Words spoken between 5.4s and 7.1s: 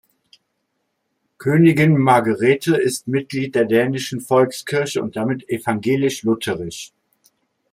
evangelisch-lutherisch.